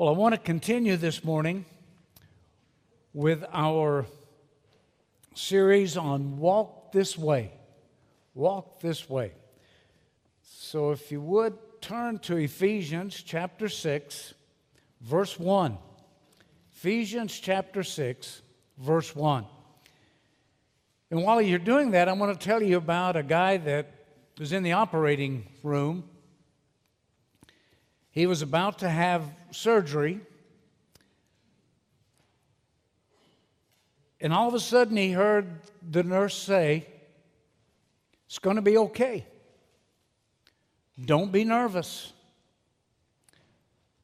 [0.00, 1.66] Well, I want to continue this morning
[3.12, 4.06] with our
[5.34, 7.52] series on Walk This Way.
[8.32, 9.32] Walk This Way.
[10.42, 14.32] So, if you would turn to Ephesians chapter 6,
[15.02, 15.76] verse 1.
[16.76, 18.40] Ephesians chapter 6,
[18.78, 19.44] verse 1.
[21.10, 23.92] And while you're doing that, I want to tell you about a guy that
[24.38, 26.04] was in the operating room.
[28.12, 30.20] He was about to have surgery.
[34.20, 36.86] And all of a sudden, he heard the nurse say,
[38.26, 39.26] It's going to be okay.
[41.02, 42.12] Don't be nervous.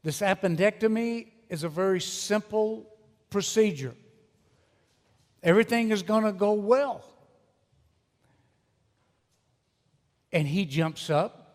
[0.03, 2.87] This appendectomy is a very simple
[3.29, 3.95] procedure.
[5.43, 7.05] Everything is going to go well.
[10.33, 11.46] And he jumps up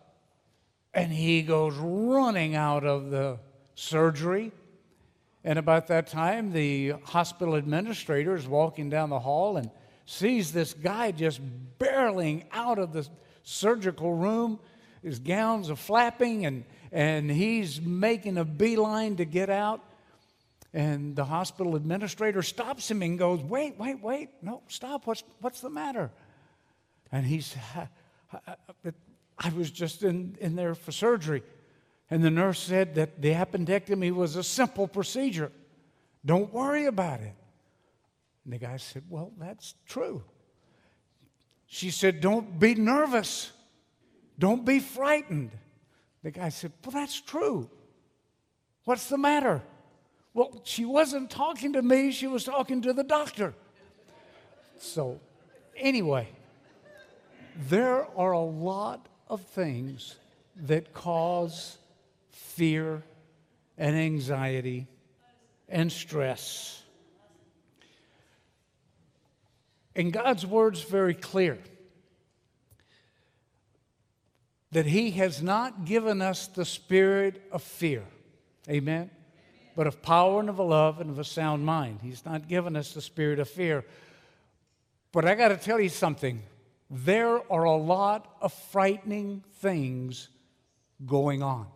[0.94, 3.38] and he goes running out of the
[3.74, 4.52] surgery.
[5.44, 9.70] And about that time, the hospital administrator is walking down the hall and
[10.06, 11.40] sees this guy just
[11.78, 13.08] barreling out of the
[13.42, 14.60] surgical room.
[15.02, 19.80] His gowns are flapping, and, and he's making a beeline to get out.
[20.74, 24.30] And the hospital administrator stops him and goes, Wait, wait, wait.
[24.42, 25.06] No, stop.
[25.06, 26.10] What's, what's the matter?
[27.10, 27.54] And he's,
[29.42, 31.42] I, was just in, in there for surgery.
[32.10, 35.50] And the nurse said that the appendectomy was a simple procedure.
[36.24, 37.34] Don't worry about it.
[38.44, 40.22] And the guy said, Well, that's true.
[41.66, 43.52] She said, Don't be nervous.
[44.38, 45.52] Don't be frightened.
[46.22, 47.70] The guy said, Well, that's true.
[48.84, 49.62] What's the matter?
[50.34, 53.54] Well, she wasn't talking to me, she was talking to the doctor.
[54.78, 55.20] So,
[55.76, 56.28] anyway,
[57.56, 60.16] there are a lot of things
[60.56, 61.78] that cause
[62.30, 63.02] fear
[63.78, 64.86] and anxiety
[65.68, 66.82] and stress.
[69.94, 71.58] And God's word's very clear
[74.72, 78.04] that He has not given us the spirit of fear.
[78.68, 79.10] Amen
[79.74, 82.00] but of power and of a love and of a sound mind.
[82.02, 83.84] He's not given us the spirit of fear.
[85.12, 86.42] But I got to tell you something.
[86.94, 90.28] There are a lot of frightening things
[91.06, 91.66] going on.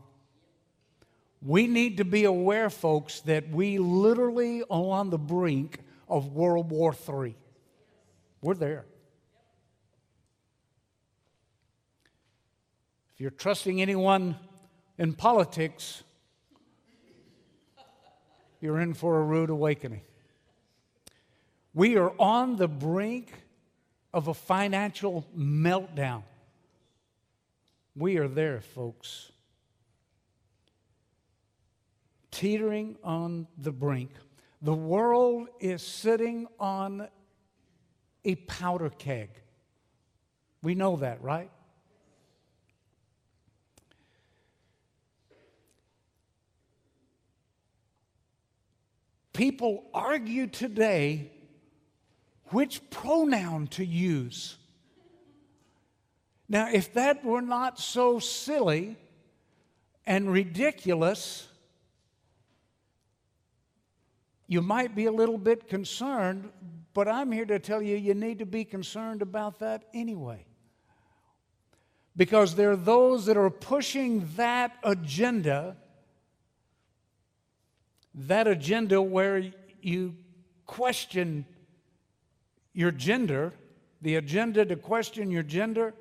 [1.41, 6.71] We need to be aware, folks, that we literally are on the brink of World
[6.71, 7.35] War III.
[8.43, 8.85] We're there.
[13.15, 14.37] If you're trusting anyone
[14.99, 16.03] in politics,
[18.61, 20.03] you're in for a rude awakening.
[21.73, 23.33] We are on the brink
[24.17, 26.23] of a financial meltdown.
[27.95, 29.31] We are there, folks.
[32.31, 34.09] Teetering on the brink.
[34.63, 37.09] The world is sitting on
[38.25, 39.29] a powder keg.
[40.63, 41.51] We know that, right?
[49.35, 51.33] People argue today
[52.51, 54.57] which pronoun to use.
[56.49, 58.97] Now, if that were not so silly
[60.07, 61.49] and ridiculous,
[64.47, 66.51] you might be a little bit concerned,
[66.95, 70.47] but I'm here to tell you you need to be concerned about that anyway.
[72.17, 75.77] Because there are those that are pushing that agenda
[78.17, 79.53] that agenda where
[79.83, 80.15] you
[80.65, 81.45] question
[82.77, 83.55] your gender,
[84.03, 85.95] the agenda to question your gender,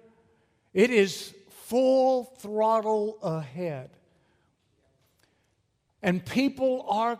[0.73, 3.89] it is full throttle ahead.
[6.03, 7.17] And people are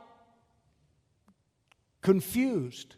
[2.02, 2.98] confused.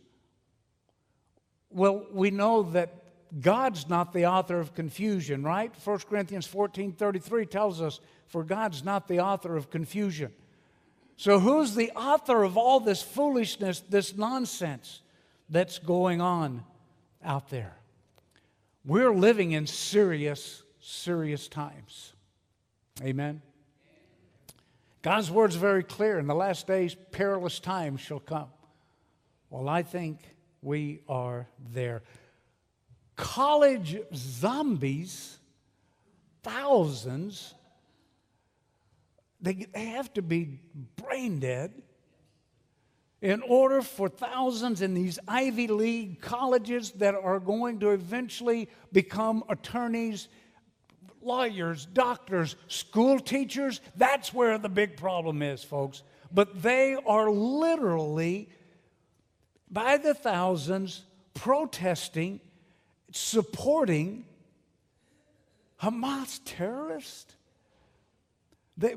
[1.70, 3.04] Well, we know that
[3.40, 5.72] God's not the author of confusion, right?
[5.84, 10.34] 1 Corinthians 14 33 tells us, For God's not the author of confusion.
[11.18, 15.02] So, who's the author of all this foolishness, this nonsense
[15.50, 16.64] that's going on
[17.24, 17.76] out there?
[18.86, 22.14] We're living in serious, serious times.
[23.02, 23.42] Amen.
[25.02, 26.20] God's word's very clear.
[26.20, 28.50] In the last days, perilous times shall come.
[29.50, 30.20] Well, I think
[30.62, 32.04] we are there.
[33.16, 35.38] College zombies,
[36.44, 37.54] thousands,
[39.42, 40.60] they, they have to be
[40.96, 41.74] brain dead
[43.22, 49.44] in order for thousands in these Ivy League colleges that are going to eventually become
[49.50, 50.28] attorneys,
[51.22, 53.82] lawyers, doctors, school teachers.
[53.96, 56.04] That's where the big problem is, folks.
[56.32, 58.50] but they are literally
[59.70, 61.04] by the thousands
[61.34, 62.40] protesting,
[63.12, 64.26] supporting
[65.82, 67.36] Hamas terrorists.
[68.78, 68.96] They,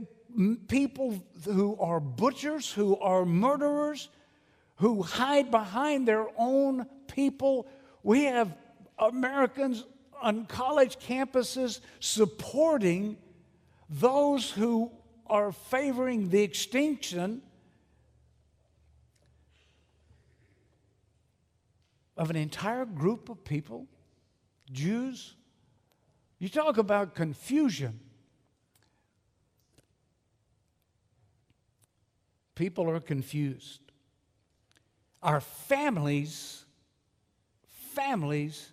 [0.68, 4.08] people who are butchers, who are murderers,
[4.76, 7.68] who hide behind their own people.
[8.02, 8.56] We have
[8.98, 9.84] Americans
[10.20, 13.16] on college campuses supporting
[13.88, 14.90] those who
[15.26, 17.42] are favoring the extinction
[22.16, 23.86] of an entire group of people,
[24.70, 25.34] Jews.
[26.38, 28.00] You talk about confusion.
[32.60, 33.80] People are confused.
[35.22, 36.66] Our families,
[37.94, 38.70] families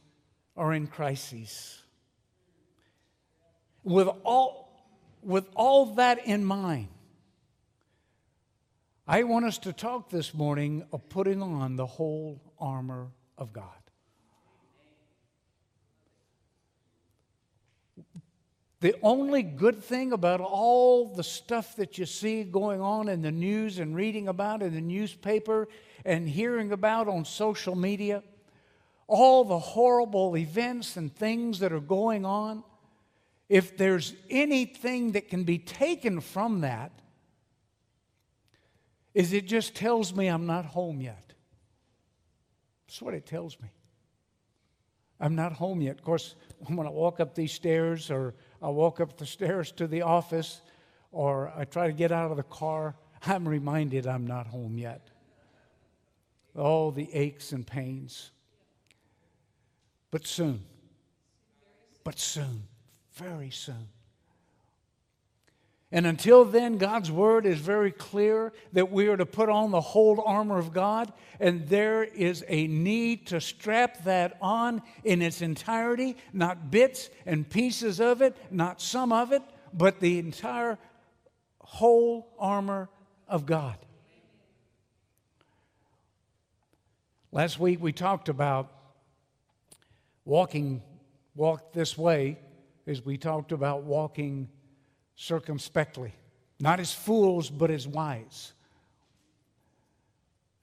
[0.58, 1.82] are in crises.
[3.86, 4.90] With all,
[5.24, 6.90] with all that in mind,
[9.08, 13.08] I want us to talk this morning of putting on the whole armor
[13.38, 13.77] of God.
[18.80, 23.32] The only good thing about all the stuff that you see going on in the
[23.32, 25.68] news and reading about in the newspaper
[26.06, 28.22] and hearing about on social media,
[29.08, 32.64] all the horrible events and things that are going on,
[33.50, 36.92] if there's anything that can be taken from that,
[39.16, 41.34] is it just tells me I'm not home yet.
[42.86, 43.70] That's what it tells me.
[45.20, 45.98] I'm not home yet.
[45.98, 46.36] Of course,
[46.68, 50.62] when I walk up these stairs, or I walk up the stairs to the office,
[51.12, 52.96] or I try to get out of the car,
[53.26, 55.10] I'm reminded I'm not home yet.
[56.56, 58.32] All the aches and pains.
[60.10, 60.64] But soon,
[62.04, 62.64] but soon,
[63.14, 63.90] very soon,
[65.90, 69.80] and until then, God's word is very clear that we are to put on the
[69.80, 75.42] whole armor of God, and there is a need to strap that on in its
[75.42, 79.42] entirety, not bits and pieces of it, not some of it,
[79.74, 80.78] but the entire
[81.60, 82.90] whole armor
[83.28, 83.78] of God.
[87.32, 88.74] Last week we talked about
[90.26, 90.82] walking,
[91.34, 92.40] walk this way,
[92.86, 94.50] as we talked about walking
[95.18, 96.14] circumspectly,
[96.60, 98.54] not as fools, but as wise.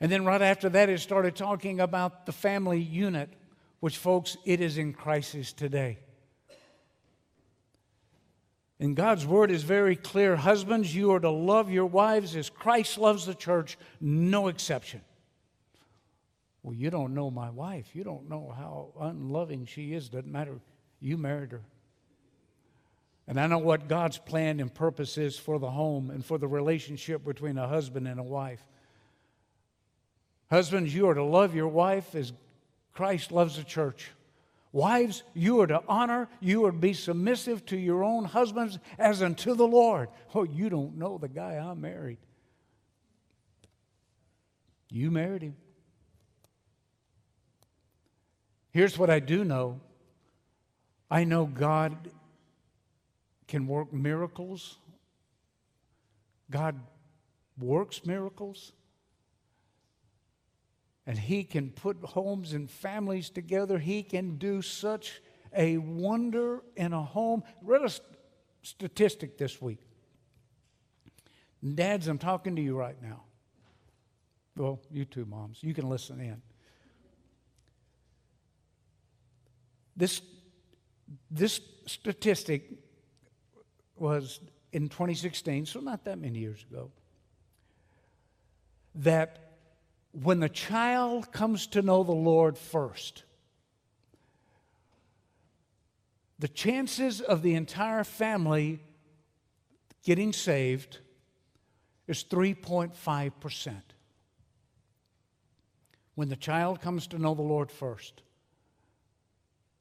[0.01, 3.29] And then right after that, it started talking about the family unit,
[3.81, 5.99] which, folks, it is in crisis today.
[8.81, 10.37] And God's word is very clear.
[10.37, 15.01] Husbands, you are to love your wives as Christ loves the church, no exception.
[16.63, 17.91] Well, you don't know my wife.
[17.95, 20.09] You don't know how unloving she is.
[20.09, 20.61] Doesn't matter.
[21.01, 21.63] You married her.
[23.27, 26.49] And I know what God's plan and purpose is for the home and for the
[26.49, 28.63] relationship between a husband and a wife.
[30.51, 32.33] Husbands, you are to love your wife as
[32.93, 34.11] Christ loves the church.
[34.73, 39.23] Wives, you are to honor, you are to be submissive to your own husbands as
[39.23, 40.09] unto the Lord.
[40.35, 42.19] Oh, you don't know the guy I married.
[44.91, 45.57] You married him.
[48.71, 49.81] Here's what I do know
[51.11, 52.11] I know God
[53.47, 54.79] can work miracles.
[56.51, 56.81] God
[57.59, 58.73] works miracles.
[61.07, 63.79] And He can put homes and families together.
[63.79, 65.21] He can do such
[65.55, 67.43] a wonder in a home.
[67.63, 67.91] Read a
[68.63, 69.81] statistic this week.
[71.75, 73.25] Dads, I'm talking to you right now.
[74.57, 75.59] Well, you too, moms.
[75.63, 76.43] You can listen in.
[79.97, 80.21] This,
[81.31, 82.71] this statistic
[83.97, 84.41] was
[84.73, 86.91] in 2016, so not that many years ago,
[88.97, 89.53] that
[90.13, 93.25] when the child comes to know the Lord first,
[96.39, 98.81] the chances of the entire family
[100.05, 100.99] getting saved
[102.07, 103.75] is 3.5%.
[106.15, 108.23] When the child comes to know the Lord first,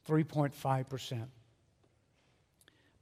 [0.08, 1.28] 3.5%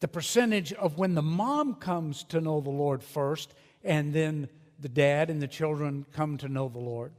[0.01, 3.53] the percentage of when the mom comes to know the Lord first
[3.83, 7.13] and then the dad and the children come to know the Lord,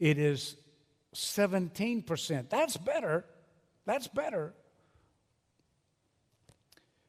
[0.00, 0.56] it is
[1.14, 2.50] 17%.
[2.50, 3.24] That's better.
[3.86, 4.52] That's better.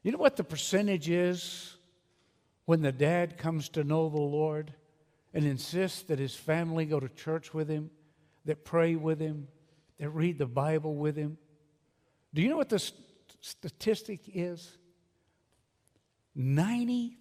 [0.04, 1.76] You know what the percentage is
[2.66, 4.74] when the dad comes to know the Lord
[5.34, 7.90] and insists that his family go to church with him,
[8.46, 9.48] that pray with him,
[9.98, 11.40] that read the Bible with him?
[12.32, 13.00] Do you know what the st-
[13.42, 14.78] statistic is?
[16.38, 17.12] 93%.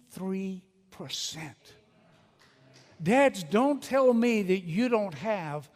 [3.01, 5.69] Dads, don't tell me that you don't have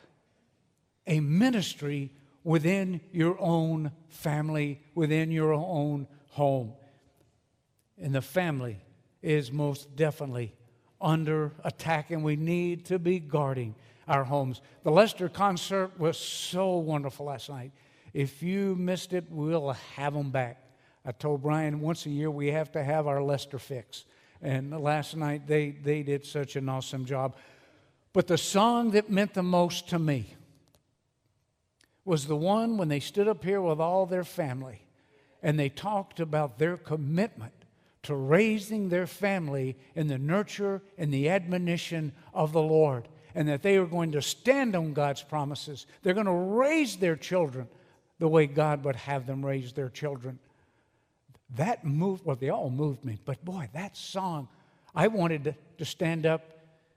[1.06, 2.12] a ministry
[2.44, 6.74] within your own family, within your own home.
[7.98, 8.77] And the family
[9.22, 10.53] is most definitely
[11.01, 13.75] under attack, and we need to be guarding
[14.08, 14.62] our homes.
[14.84, 17.72] The Lester concert was so wonderful last night.
[18.13, 20.63] If you missed it, we'll have them back.
[21.07, 24.03] I told Brian once a year we have to have our Lester fix.
[24.41, 27.37] And last night they, they did such an awesome job.
[28.11, 30.35] But the song that meant the most to me
[32.03, 34.81] was the one when they stood up here with all their family
[35.41, 37.53] and they talked about their commitment
[38.03, 43.61] to raising their family in the nurture and the admonition of the Lord, and that
[43.61, 45.85] they are going to stand on God's promises.
[46.03, 47.67] They're going to raise their children
[48.19, 50.39] the way God would have them raise their children.
[51.55, 54.49] That moved, well, they all moved me, but boy, that song,
[54.93, 56.43] I wanted to, to stand up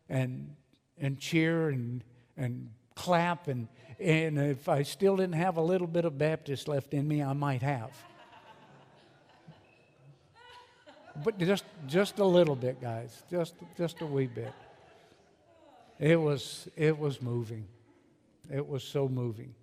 [0.09, 0.55] and,
[0.99, 2.03] and cheer and,
[2.37, 3.47] and clap.
[3.49, 3.69] And,
[4.01, 7.33] and if I still didn't have a little bit of Baptist left in me, I
[7.33, 7.91] might have.
[11.25, 14.53] but just, just a little bit, guys, just, just a wee bit.
[15.99, 17.67] It was, it was moving.
[18.53, 19.55] It was so moving.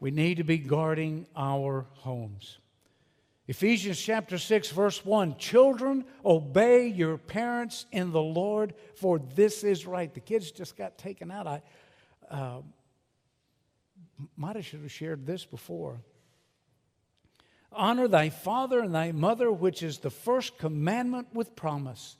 [0.00, 2.58] We need to be guarding our homes.
[3.48, 9.86] Ephesians chapter 6, verse 1 Children, obey your parents in the Lord, for this is
[9.86, 10.12] right.
[10.12, 11.46] The kids just got taken out.
[11.46, 11.62] I
[12.30, 12.60] uh,
[14.36, 16.00] might have should have shared this before.
[17.72, 22.16] Honor thy father and thy mother, which is the first commandment with promise.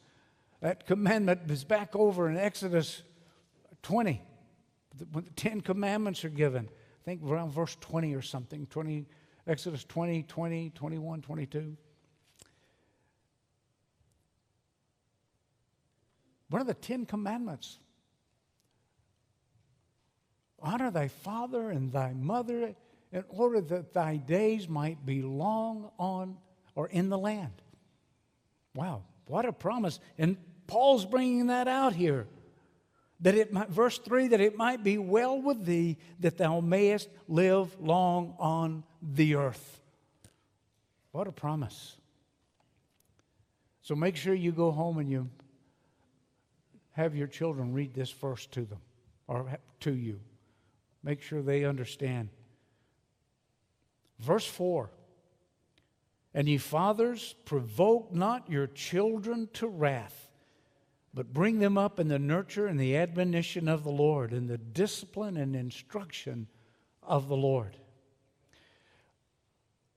[0.60, 3.02] That commandment is back over in Exodus
[3.82, 4.22] 20,
[5.12, 6.68] when the Ten Commandments are given.
[6.68, 9.06] I think around verse 20 or something, 20,
[9.46, 11.76] Exodus 20, 20, 21, 22.
[16.48, 17.78] One of the Ten Commandments
[20.60, 22.74] honor thy father and thy mother
[23.10, 26.36] in order that thy days might be long on
[26.74, 27.52] or in the land.
[28.74, 29.98] Wow, what a promise.
[30.18, 32.26] And Paul's bringing that out here.
[33.22, 37.08] That it might, verse 3, that it might be well with thee, that thou mayest
[37.28, 39.80] live long on the earth.
[41.12, 41.96] What a promise.
[43.82, 45.28] So make sure you go home and you
[46.92, 48.80] have your children read this verse to them
[49.26, 50.20] or to you.
[51.02, 52.28] Make sure they understand.
[54.18, 54.90] Verse 4
[56.32, 60.21] And ye fathers, provoke not your children to wrath,
[61.14, 64.58] but bring them up in the nurture and the admonition of the Lord, in the
[64.58, 66.46] discipline and instruction
[67.02, 67.76] of the Lord.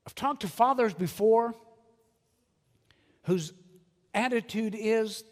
[0.05, 1.55] I've talked to fathers before
[3.23, 3.53] whose
[4.13, 5.23] attitude is,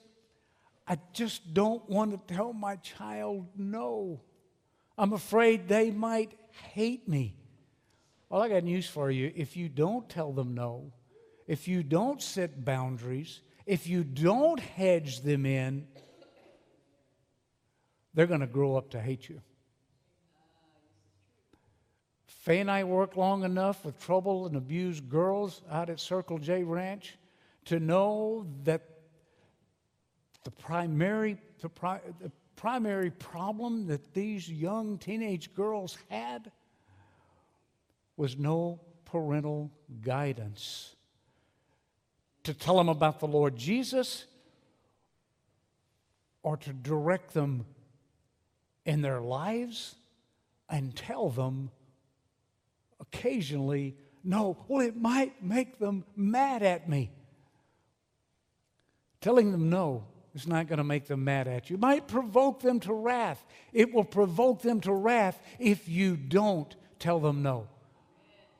[0.88, 4.22] I just don't want to tell my child no.
[4.98, 6.34] I'm afraid they might
[6.74, 7.36] hate me.
[8.30, 9.32] Well, I got news for you.
[9.36, 10.92] If you don't tell them no,
[11.48, 15.88] if you don't set boundaries, if you don't hedge them in,
[18.14, 19.42] they're going to grow up to hate you.
[22.26, 26.64] Faye and I worked long enough with troubled and abused girls out at Circle J
[26.64, 27.18] Ranch
[27.66, 28.82] to know that
[30.44, 36.52] the primary, the, pri- the primary problem that these young teenage girls had
[38.18, 40.93] was no parental guidance
[42.44, 44.26] to tell them about the Lord Jesus
[46.42, 47.66] or to direct them
[48.86, 49.96] in their lives
[50.70, 51.72] and tell them
[53.00, 57.12] occasionally, no, well, it might make them mad at me.
[59.22, 61.76] Telling them no is not going to make them mad at you.
[61.76, 63.44] It might provoke them to wrath.
[63.72, 67.68] It will provoke them to wrath if you don't tell them no.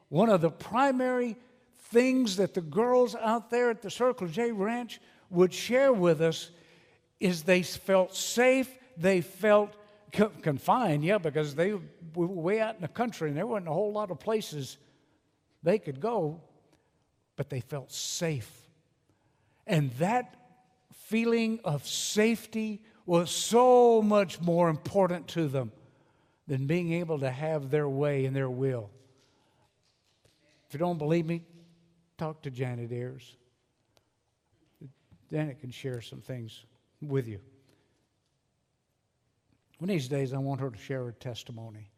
[0.10, 1.36] One of the primary
[1.86, 5.00] things that the girls out there at the Circle J Ranch
[5.30, 6.50] would share with us
[7.20, 9.76] is they felt safe, they felt
[10.42, 13.92] confined, yeah, because they were way out in the country and there wasn't a whole
[13.92, 14.78] lot of places
[15.64, 16.42] they could go,
[17.36, 18.52] but they felt safe.
[19.66, 20.36] And that
[20.94, 25.72] feeling of safety was so much more important to them
[26.48, 28.90] than being able to have their way and their will.
[30.68, 31.44] If you don't believe me,
[32.24, 33.36] talk to Janet Ayers.
[35.30, 36.64] Janet can share some things
[37.02, 37.40] with you.
[39.80, 41.92] One of these days, I want her to share her testimony.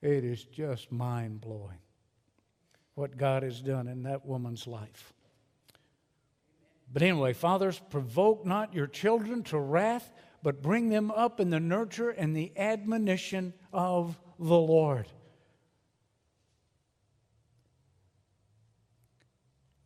[0.00, 1.80] It is just mind blowing
[2.94, 5.12] what God has done in that woman's life.
[6.92, 11.58] But anyway, fathers, provoke not your children to wrath, but bring them up in the
[11.58, 15.08] nurture and the admonition of the Lord.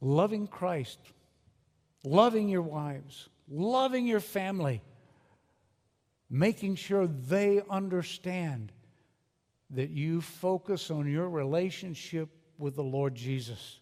[0.05, 0.99] Loving Christ,
[2.03, 4.83] loving your wives, loving your family,
[6.29, 8.73] making sure they understand
[9.71, 12.29] that you focus on your relationship
[12.59, 13.79] with the Lord Jesus.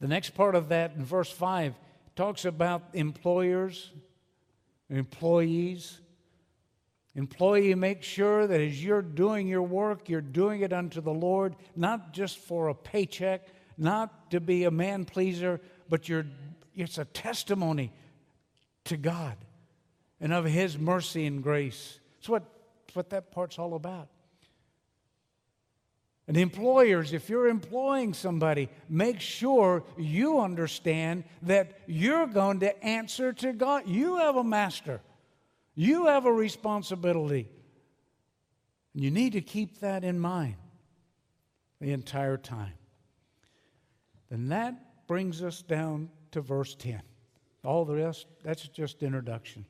[0.00, 1.74] The next part of that in verse 5
[2.14, 3.90] talks about employers,
[4.88, 6.00] employees.
[7.16, 11.56] Employee, make sure that as you're doing your work, you're doing it unto the Lord,
[11.74, 13.48] not just for a paycheck,
[13.80, 16.26] not to be a man pleaser, but you're,
[16.76, 17.92] it's a testimony
[18.84, 19.36] to God
[20.20, 21.98] and of His mercy and grace.
[22.16, 22.44] That's what,
[22.92, 24.08] what that part's all about.
[26.28, 33.32] And employers, if you're employing somebody, make sure you understand that you're going to answer
[33.32, 33.88] to God.
[33.88, 35.00] You have a master,
[35.74, 37.48] you have a responsibility.
[38.94, 40.56] And you need to keep that in mind
[41.80, 42.74] the entire time.
[44.30, 47.02] Then that brings us down to verse 10.
[47.64, 49.66] All the rest, that's just introduction.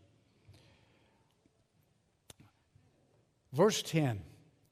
[3.53, 4.21] Verse 10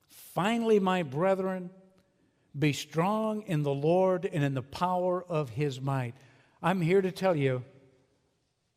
[0.08, 1.70] Finally, my brethren,
[2.56, 6.14] be strong in the Lord and in the power of his might.
[6.62, 7.64] I'm here to tell you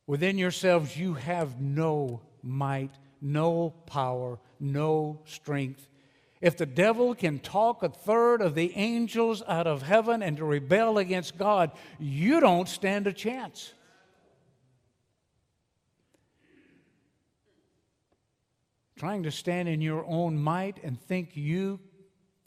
[0.08, 2.91] within yourselves, you have no might,
[3.22, 5.88] no power, no strength.
[6.41, 10.45] If the devil can talk a third of the angels out of heaven and to
[10.45, 13.74] rebel against God, you don't stand a chance.
[19.01, 21.79] trying to stand in your own might and think you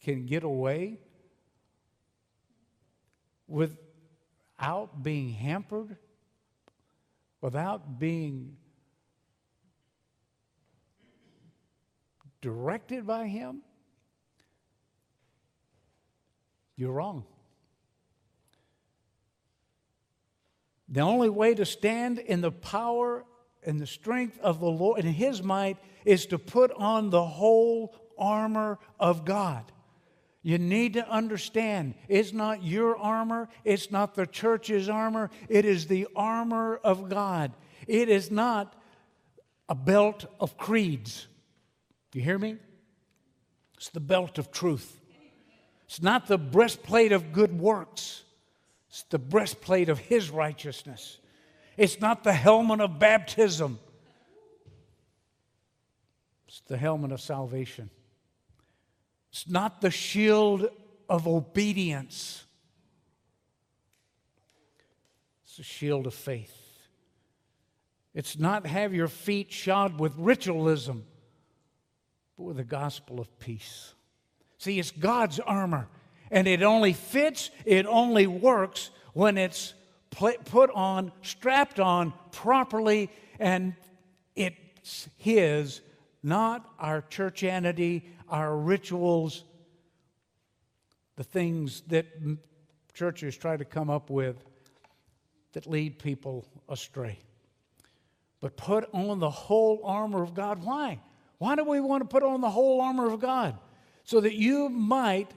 [0.05, 1.01] can get away
[3.49, 5.97] without being hampered,
[7.41, 8.57] without being
[12.41, 13.63] directed by Him,
[16.77, 17.25] you're wrong.
[20.89, 23.25] The only way to stand in the power
[23.65, 27.95] and the strength of the Lord and His might is to put on the whole
[28.19, 29.71] armor of God.
[30.43, 35.87] You need to understand it's not your armor, it's not the church's armor, it is
[35.87, 37.53] the armor of God.
[37.87, 38.75] It is not
[39.69, 41.27] a belt of creeds.
[42.13, 42.57] You hear me?
[43.77, 45.01] It's the belt of truth.
[45.87, 48.25] It's not the breastplate of good works,
[48.89, 51.19] it's the breastplate of His righteousness.
[51.77, 53.79] It's not the helmet of baptism,
[56.47, 57.91] it's the helmet of salvation.
[59.31, 60.69] It's not the shield
[61.09, 62.45] of obedience,
[65.45, 66.61] it's the shield of faith.
[68.15, 71.05] It's not have your feet shod with ritualism,
[72.37, 73.94] but with the gospel of peace.
[74.65, 75.89] See, it's God's armor,
[76.31, 79.75] and it only fits, it only works when it's
[80.11, 83.75] put on, strapped on properly, and
[84.35, 85.83] it's His,
[86.23, 89.45] not our churchianity, our rituals,
[91.17, 92.07] the things that
[92.95, 94.43] churches try to come up with
[95.53, 97.19] that lead people astray.
[98.41, 100.65] But put on the whole armor of God.
[100.65, 101.01] Why?
[101.37, 103.59] Why do we want to put on the whole armor of God?
[104.05, 105.31] So that you might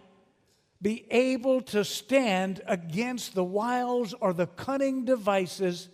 [0.82, 5.90] be able to stand against the wiles or the cunning devices,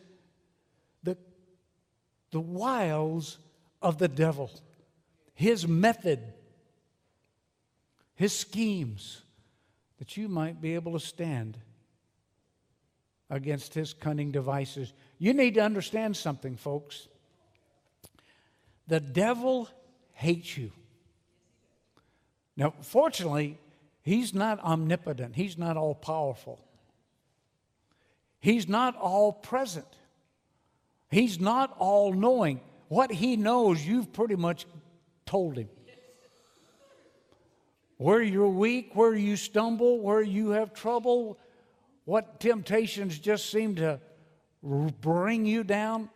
[1.04, 1.18] the,
[2.32, 3.38] the wiles
[3.82, 4.52] of the devil,
[5.34, 6.20] his method,
[8.16, 9.22] his schemes,
[10.00, 11.58] that you might be able to stand
[13.30, 14.94] against his cunning devices.
[15.18, 17.08] You need to understand something, folks.
[18.88, 19.70] The devil
[20.12, 20.72] hates you.
[22.56, 23.60] Now, fortunately,
[24.02, 26.60] He's not omnipotent, He's not all powerful,
[28.39, 29.88] He's not all present,
[31.10, 32.62] He's not all knowing.
[32.89, 34.66] What He knows, you've pretty much
[35.26, 35.70] told Him.
[37.98, 41.39] Where you're weak, where you stumble, where you have trouble,
[42.06, 44.00] what temptations just seem to
[44.62, 46.10] bring you down.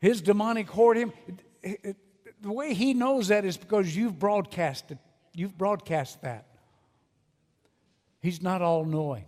[0.00, 1.12] His demonic horde, him,
[2.44, 4.98] the way he knows that is because you've broadcasted
[5.34, 6.46] You've broadcast that.
[8.20, 9.24] He's not all knowing.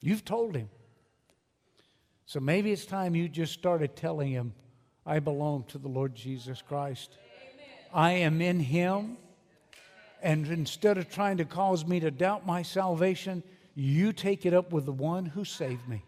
[0.00, 0.70] You've told him.
[2.26, 4.54] So maybe it's time you just started telling him,
[5.04, 7.16] I belong to the Lord Jesus Christ.
[7.52, 7.66] Amen.
[7.92, 9.18] I am in him.
[10.22, 13.42] And instead of trying to cause me to doubt my salvation,
[13.74, 16.04] you take it up with the one who saved me.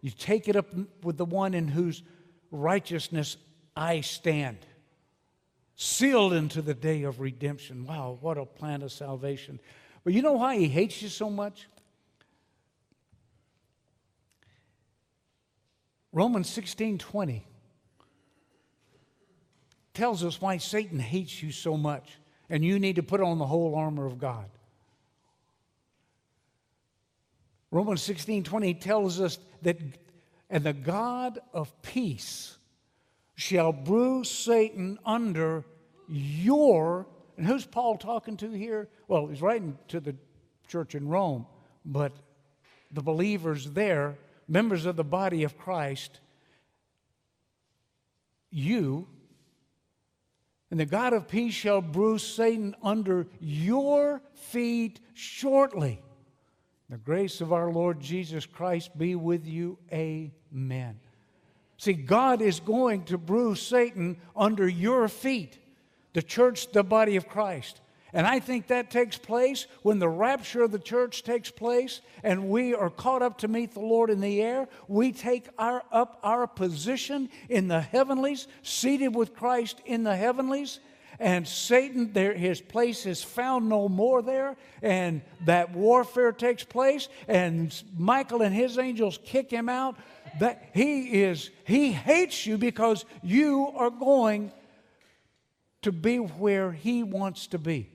[0.00, 0.66] You take it up
[1.02, 2.02] with the one in whose
[2.50, 3.36] righteousness
[3.76, 4.58] I stand.
[5.80, 7.86] Sealed into the day of redemption.
[7.86, 9.60] Wow, what a plan of salvation.
[10.02, 11.68] But you know why he hates you so much?
[16.12, 17.46] Romans 16 20
[19.94, 22.18] tells us why Satan hates you so much,
[22.50, 24.50] and you need to put on the whole armor of God.
[27.70, 29.78] Romans 16 20 tells us that,
[30.50, 32.57] and the God of peace
[33.38, 35.64] shall bruise Satan under
[36.08, 37.06] your.
[37.36, 38.88] And who's Paul talking to here?
[39.06, 40.16] Well, he's writing to the
[40.66, 41.46] church in Rome,
[41.84, 42.12] but
[42.90, 46.18] the believers there, members of the body of Christ,
[48.50, 49.06] you,
[50.72, 56.02] and the God of peace shall bruise Satan under your feet shortly.
[56.90, 59.78] The grace of our Lord Jesus Christ be with you.
[59.92, 60.98] Amen.
[61.78, 65.58] See, God is going to bruise Satan under your feet,
[66.12, 67.80] the church, the body of Christ.
[68.12, 72.48] And I think that takes place when the rapture of the church takes place and
[72.48, 74.66] we are caught up to meet the Lord in the air.
[74.88, 80.80] We take our, up our position in the heavenlies, seated with Christ in the heavenlies
[81.20, 87.08] and Satan, there, his place is found no more there, and that warfare takes place,
[87.26, 89.96] and Michael and his angels kick him out.
[90.40, 94.52] That he is, he hates you because you are going
[95.82, 97.90] to be where he wants to be.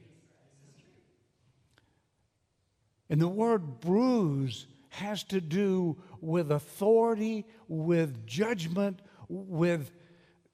[3.10, 9.92] And the word bruise has to do with authority, with judgment, with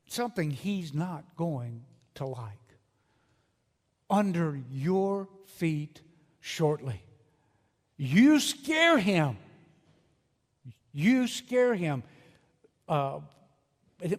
[0.07, 1.83] something he's not going
[2.15, 2.59] to like
[4.09, 6.01] under your feet
[6.39, 7.03] shortly.
[7.97, 9.37] You scare him.
[10.99, 12.03] You scare him.
[12.87, 13.19] Uh,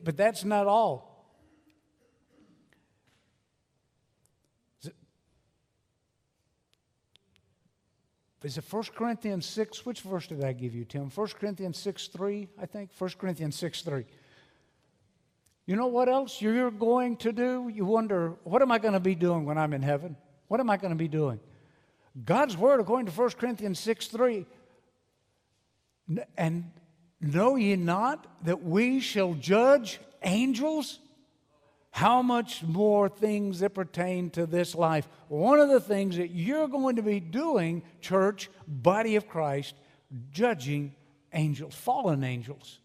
[0.03, 1.11] but that's not all.
[8.43, 9.85] Is it 1 Corinthians 6?
[9.85, 11.11] Which verse did I give you, Tim?
[11.11, 12.91] 1 Corinthians 6 3, I think.
[12.97, 14.05] 1 Corinthians 6 3.
[15.67, 17.71] You know what else you're going to do?
[17.71, 20.17] You wonder, what am I going to be doing when I'm in heaven?
[20.49, 21.41] What am I going to be doing?
[22.25, 24.47] God's word, according to 1 Corinthians 6 3,
[26.37, 26.71] and
[27.21, 30.99] know ye not that we shall judge angels?
[31.93, 35.09] How much more things that pertain to this life?
[35.29, 39.75] One of the things that you're going to be doing, church, body of Christ,
[40.31, 40.95] judging
[41.33, 42.79] angels, fallen angels.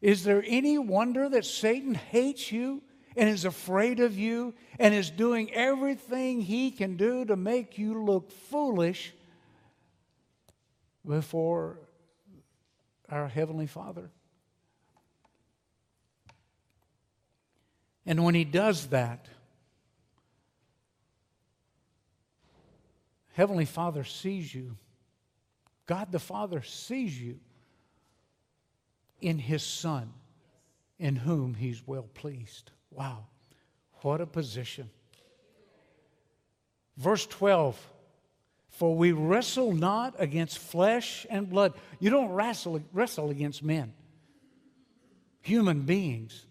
[0.00, 2.82] Is there any wonder that Satan hates you
[3.16, 8.02] and is afraid of you and is doing everything he can do to make you
[8.04, 9.12] look foolish
[11.06, 11.78] before
[13.10, 14.10] our Heavenly Father?
[18.06, 19.26] And when he does that,
[23.34, 24.76] Heavenly Father sees you.
[25.86, 27.38] God the Father sees you
[29.20, 30.12] in his Son,
[30.98, 32.70] in whom he's well pleased.
[32.90, 33.26] Wow,
[34.02, 34.90] what a position.
[36.96, 37.78] Verse 12
[38.80, 41.74] For we wrestle not against flesh and blood.
[41.98, 43.92] You don't wrestle, wrestle against men,
[45.42, 46.46] human beings.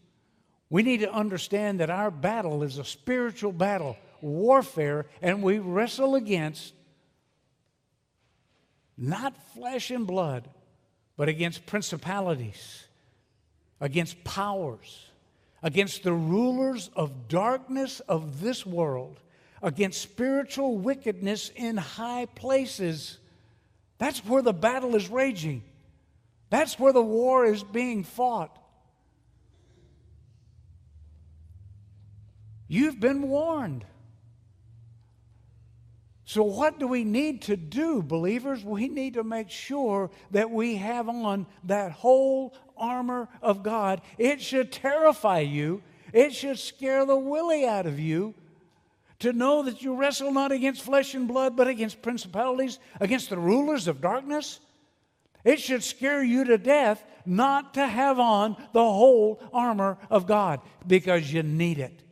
[0.69, 6.13] We need to understand that our battle is a spiritual battle, warfare, and we wrestle
[6.13, 6.75] against
[8.95, 10.47] not flesh and blood,
[11.17, 12.85] but against principalities,
[13.81, 15.09] against powers,
[15.63, 19.19] against the rulers of darkness of this world,
[19.61, 23.17] against spiritual wickedness in high places.
[23.97, 25.63] That's where the battle is raging.
[26.49, 28.57] That's where the war is being fought.
[32.67, 33.85] You've been warned.
[36.25, 38.63] So, what do we need to do, believers?
[38.63, 44.01] We need to make sure that we have on that whole armor of God.
[44.19, 45.81] It should terrify you,
[46.13, 48.35] it should scare the willy out of you
[49.19, 53.37] to know that you wrestle not against flesh and blood, but against principalities, against the
[53.37, 54.59] rulers of darkness.
[55.43, 60.61] It should scare you to death not to have on the whole armor of God
[60.85, 62.03] because you need it.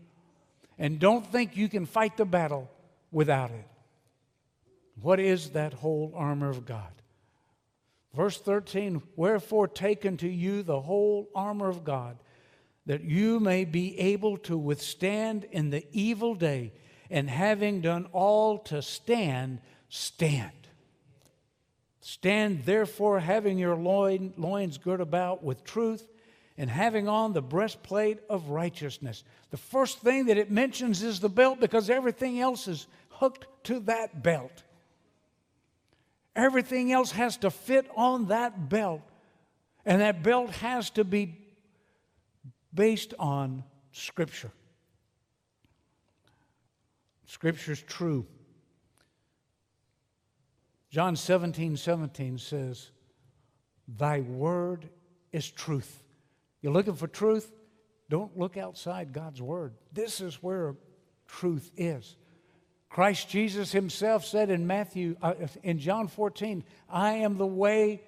[0.77, 2.69] And don't think you can fight the battle
[3.11, 3.65] without it.
[5.01, 6.91] What is that whole armor of God?
[8.13, 12.17] Verse 13 Wherefore, take unto you the whole armor of God,
[12.85, 16.73] that you may be able to withstand in the evil day,
[17.09, 20.51] and having done all to stand, stand.
[22.01, 26.07] Stand therefore, having your loin, loins girt about with truth,
[26.57, 29.23] and having on the breastplate of righteousness.
[29.51, 33.79] The first thing that it mentions is the belt because everything else is hooked to
[33.81, 34.63] that belt.
[36.35, 39.01] Everything else has to fit on that belt.
[39.85, 41.37] And that belt has to be
[42.73, 44.51] based on Scripture.
[47.27, 48.25] Scripture's true.
[50.89, 52.89] John 17, 17 says,
[53.87, 54.89] Thy word
[55.31, 56.03] is truth.
[56.61, 57.51] You're looking for truth?
[58.09, 59.73] Don't look outside God's word.
[59.91, 60.75] This is where
[61.27, 62.15] truth is.
[62.89, 68.01] Christ Jesus himself said in Matthew, uh, in John 14, I am the way,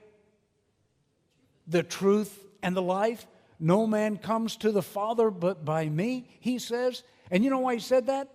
[1.68, 3.28] the truth, and the life.
[3.60, 7.04] No man comes to the Father but by me, he says.
[7.30, 8.30] And you know why he said that?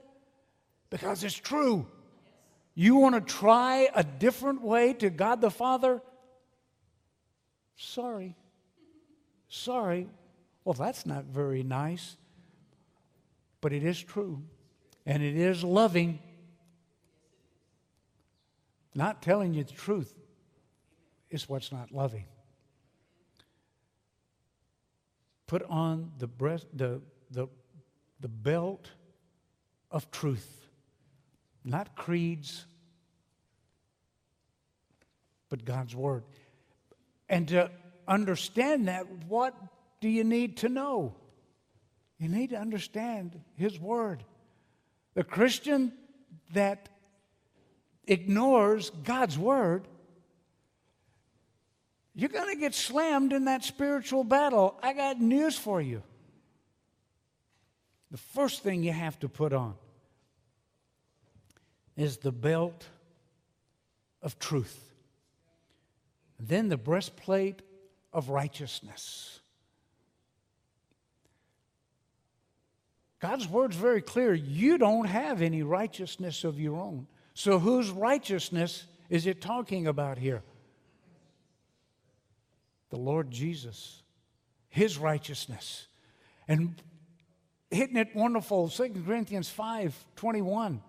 [0.94, 1.88] Because it's true.
[2.76, 6.00] You want to try a different way to God the Father?
[7.74, 8.36] Sorry.
[9.48, 10.06] Sorry.
[10.64, 12.16] Well, that's not very nice.
[13.60, 14.44] But it is true.
[15.04, 16.20] And it is loving.
[18.94, 20.14] Not telling you the truth
[21.28, 22.26] is what's not loving.
[25.48, 27.00] Put on the, breast, the,
[27.32, 27.48] the,
[28.20, 28.92] the belt
[29.90, 30.63] of truth
[31.64, 32.66] not creeds,
[35.48, 36.24] but God's Word.
[37.28, 37.70] And to
[38.06, 39.54] understand that, what
[40.00, 41.14] do you need to know?
[42.18, 44.22] You need to understand His Word.
[45.14, 45.92] The Christian
[46.52, 46.88] that
[48.06, 49.88] ignores God's Word,
[52.14, 54.78] you're going to get slammed in that spiritual battle.
[54.82, 56.02] I got news for you.
[58.10, 59.74] The first thing you have to put on
[61.96, 62.86] is the belt
[64.22, 64.92] of truth.
[66.38, 67.62] Then the breastplate
[68.12, 69.40] of righteousness.
[73.20, 74.34] God's word's very clear.
[74.34, 77.06] You don't have any righteousness of your own.
[77.32, 80.42] So, whose righteousness is it talking about here?
[82.90, 84.02] The Lord Jesus,
[84.68, 85.86] His righteousness.
[86.46, 86.74] And
[87.70, 88.68] isn't it wonderful?
[88.68, 90.82] 2 Corinthians 5 21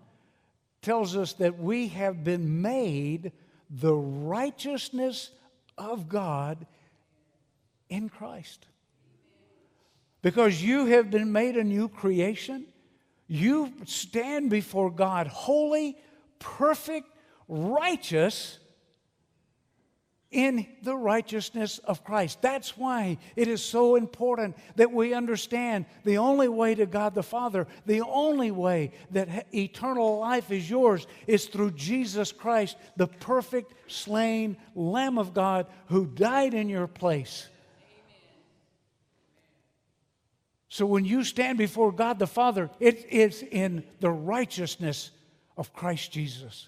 [0.85, 3.31] tells us that we have been made
[3.71, 5.31] the righteousness
[5.79, 6.67] of God
[7.89, 8.67] in Christ.
[10.21, 12.65] Because you have been made a new creation,
[13.27, 15.97] you stand before God holy,
[16.37, 17.09] perfect,
[17.47, 18.59] righteous
[20.31, 22.41] in the righteousness of Christ.
[22.41, 27.23] That's why it is so important that we understand the only way to God the
[27.23, 33.73] Father, the only way that eternal life is yours is through Jesus Christ, the perfect
[33.88, 37.47] slain Lamb of God who died in your place.
[40.67, 45.11] So when you stand before God the Father, it is in the righteousness
[45.55, 46.67] of Christ Jesus.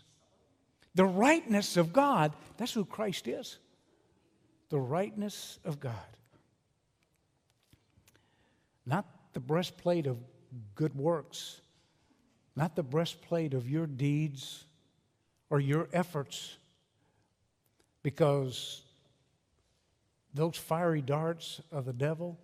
[0.98, 3.60] The rightness of God, that's who Christ is.
[4.70, 5.94] The rightness of God.
[8.84, 10.18] Not the breastplate of
[10.74, 11.62] good works,
[12.56, 14.64] not the breastplate of your deeds
[15.52, 16.58] or your efforts,
[18.02, 18.82] because
[20.34, 22.40] those fiery darts of the devil,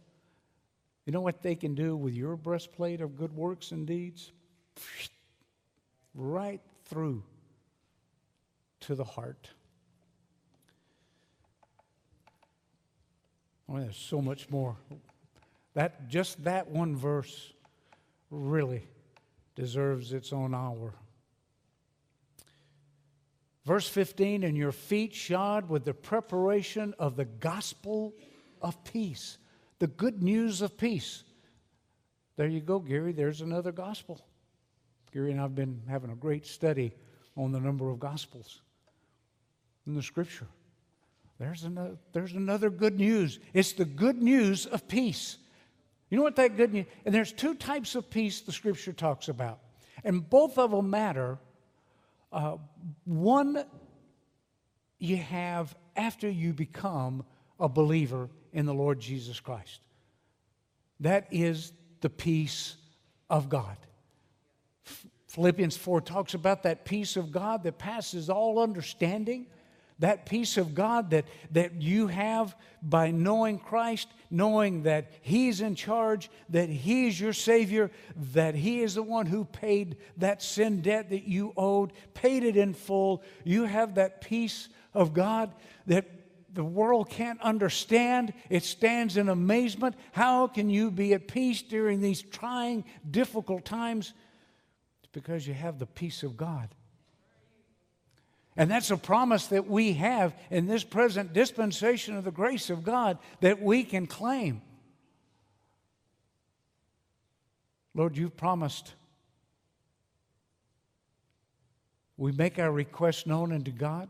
[1.07, 4.31] you know what they can do with your breastplate of good works and deeds?
[6.13, 7.23] Right through
[8.83, 9.49] to the heart.
[13.69, 14.75] Oh, there's so much more.
[15.73, 17.53] That just that one verse
[18.29, 18.83] really
[19.55, 20.93] deserves its own hour.
[23.65, 28.13] Verse 15, and your feet shod with the preparation of the gospel
[28.61, 29.37] of peace,
[29.79, 31.23] the good news of peace.
[32.35, 33.13] There you go, Gary.
[33.13, 34.19] There's another gospel.
[35.13, 36.93] Gary and I have been having a great study
[37.37, 38.61] on the number of gospels
[39.85, 40.47] in the scripture.
[41.39, 43.39] There's another, there's another good news.
[43.53, 45.37] It's the good news of peace.
[46.09, 46.85] You know what that good news?
[47.05, 49.59] And there's two types of peace the scripture talks about,
[50.03, 51.39] and both of them matter.
[52.31, 52.57] Uh,
[53.05, 53.63] one
[54.99, 57.23] you have after you become
[57.59, 59.81] a believer in the Lord Jesus Christ.
[60.99, 62.75] That is the peace
[63.29, 63.77] of God.
[65.27, 69.47] Philippians 4 talks about that peace of God that passes all understanding
[70.03, 75.75] that peace of God that, that you have by knowing Christ, knowing that He's in
[75.75, 77.89] charge, that He's your Savior,
[78.33, 82.57] that He is the one who paid that sin debt that you owed, paid it
[82.57, 83.23] in full.
[83.45, 85.53] You have that peace of God
[85.87, 86.05] that
[86.53, 88.33] the world can't understand.
[88.49, 89.95] It stands in amazement.
[90.11, 94.13] How can you be at peace during these trying, difficult times?
[95.01, 96.67] It's because you have the peace of God.
[98.55, 102.83] And that's a promise that we have in this present dispensation of the grace of
[102.83, 104.61] God that we can claim.
[107.95, 108.93] Lord, you've promised.
[112.17, 114.07] We make our requests known unto God,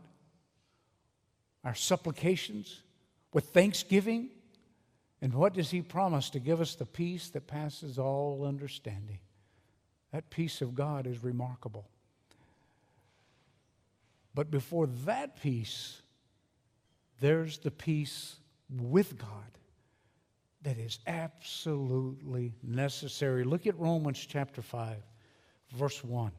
[1.64, 2.82] our supplications
[3.32, 4.28] with thanksgiving.
[5.22, 6.28] And what does He promise?
[6.30, 9.20] To give us the peace that passes all understanding.
[10.12, 11.88] That peace of God is remarkable.
[14.34, 16.02] But before that peace,
[17.20, 18.36] there's the peace
[18.68, 19.28] with God
[20.62, 23.44] that is absolutely necessary.
[23.44, 24.96] Look at Romans chapter 5,
[25.72, 26.32] verse 1.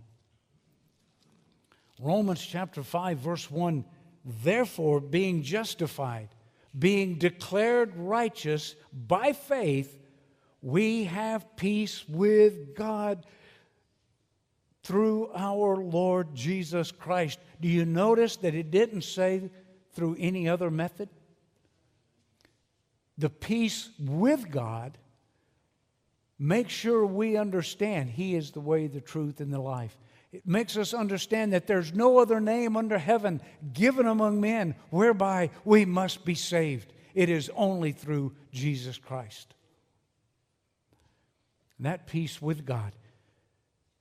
[2.02, 3.86] Romans chapter 5, verse 1
[4.44, 6.30] Therefore, being justified,
[6.78, 10.00] being declared righteous by faith,
[10.64, 13.26] we have peace with God
[14.86, 17.40] through our Lord Jesus Christ.
[17.60, 19.50] Do you notice that it didn't say
[19.94, 21.10] through any other method?
[23.18, 25.00] The peace with God
[26.38, 29.98] makes sure we understand He is the way, the truth, and the life.
[30.32, 33.42] It makes us understand that there's no other name under heaven
[33.74, 36.94] given among men whereby we must be saved.
[37.16, 39.56] It is only through Jesus Christ.
[41.80, 42.94] And that peace with God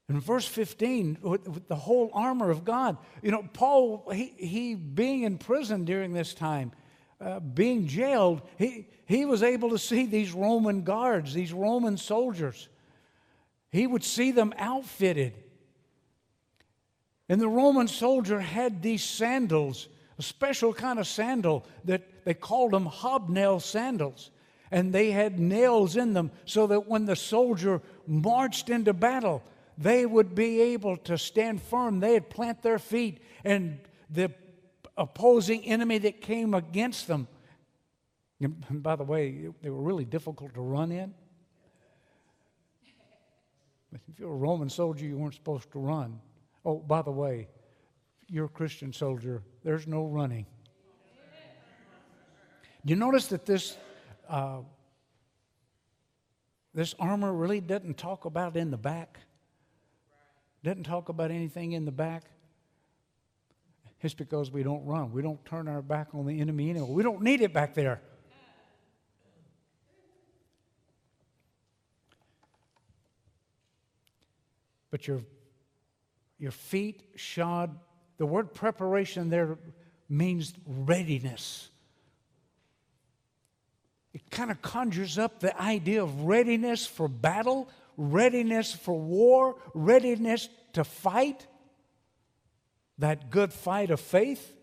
[0.09, 5.23] in verse 15, with, the whole armor of God, you know, Paul, he, he being
[5.23, 6.73] in prison during this time,
[7.21, 12.69] uh, being jailed, he, he was able to see these Roman guards, these Roman soldiers.
[13.71, 15.35] He would see them outfitted.
[17.29, 19.88] And the Roman soldier had these sandals,
[20.19, 24.31] a special kind of sandal that they called them hobnail sandals.
[24.71, 29.43] And they had nails in them so that when the soldier marched into battle,
[29.76, 32.00] they would be able to stand firm.
[32.00, 34.32] They'd plant their feet, and the
[34.96, 37.28] opposing enemy that came against them,
[38.40, 41.14] and by the way, they were really difficult to run in.
[43.92, 46.20] If you're a Roman soldier, you weren't supposed to run.
[46.64, 47.48] Oh, by the way,
[48.28, 50.46] you're a Christian soldier, there's no running.
[52.84, 53.76] You notice that this,
[54.28, 54.58] uh,
[56.74, 59.20] this armor really doesn't talk about in the back?
[60.64, 62.24] Doesn't talk about anything in the back,
[64.00, 65.12] it's because we don't run.
[65.12, 66.88] We don't turn our back on the enemy anymore.
[66.88, 68.00] We don't need it back there.
[74.90, 75.20] But your,
[76.38, 77.79] your feet shod,
[78.16, 79.59] the word preparation there
[80.09, 81.68] means readiness.
[84.12, 90.48] It kind of conjures up the idea of readiness for battle, readiness for war, readiness
[90.72, 91.46] to fight,
[92.98, 94.54] that good fight of faith,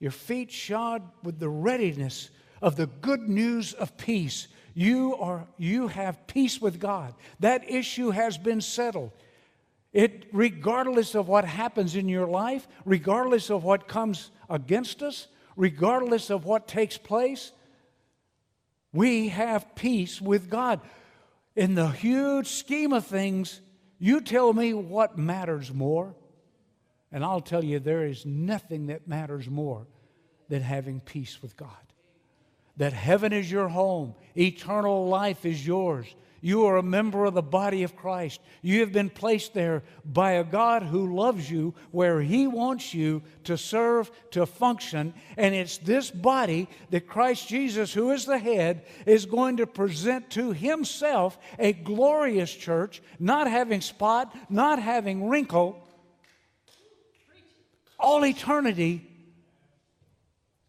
[0.00, 2.30] your feet shod with the readiness
[2.62, 4.48] of the good news of peace.
[4.74, 7.14] You are you have peace with God.
[7.40, 9.10] That issue has been settled.
[9.92, 15.26] It regardless of what happens in your life, regardless of what comes against us,
[15.56, 17.52] regardless of what takes place,
[18.92, 20.80] we have peace with God
[21.58, 23.60] in the huge scheme of things,
[23.98, 26.14] you tell me what matters more.
[27.10, 29.88] And I'll tell you, there is nothing that matters more
[30.48, 31.72] than having peace with God.
[32.76, 36.06] That heaven is your home, eternal life is yours.
[36.40, 38.40] You are a member of the body of Christ.
[38.62, 43.22] You have been placed there by a God who loves you where He wants you
[43.44, 45.14] to serve, to function.
[45.36, 50.30] And it's this body that Christ Jesus, who is the head, is going to present
[50.30, 55.84] to Himself a glorious church, not having spot, not having wrinkle,
[57.98, 59.04] all eternity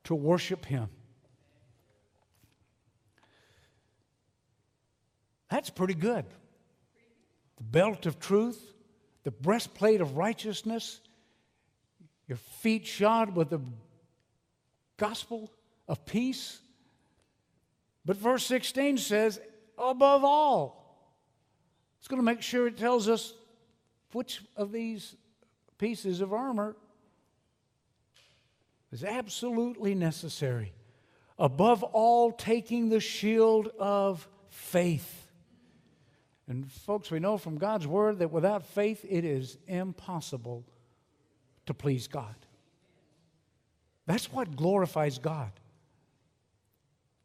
[0.06, 0.90] to worship Him.
[5.50, 6.26] That's pretty good.
[7.58, 8.62] The belt of truth,
[9.24, 11.02] the breastplate of righteousness,
[12.28, 13.60] your feet shod with the
[14.98, 15.52] gospel
[15.88, 16.60] of peace.
[18.06, 19.40] But verse 16 says,
[19.78, 21.16] above all,
[22.00, 23.34] it's going to make sure it tells us
[24.14, 25.16] which of these
[25.78, 26.76] pieces of armor
[28.92, 30.74] is absolutely necessary.
[31.38, 35.29] Above all, taking the shield of faith
[36.50, 40.66] and folks, we know from God's word that without faith, it is impossible
[41.68, 42.36] to please God.
[44.08, 45.52] That's what glorifies God.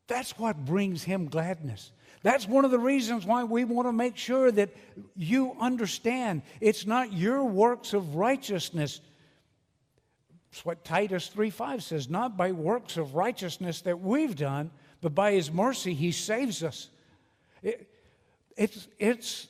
[0.06, 1.90] That's what brings Him gladness.
[2.22, 4.68] That's one of the reasons why we want to make sure that
[5.16, 9.00] you understand it's not your works of righteousness.
[10.52, 14.70] It's what Titus 3:5 says, not by works of righteousness that we've done,
[15.00, 16.90] but by his mercy he saves us.
[17.62, 17.88] It,
[18.56, 19.48] it's, it's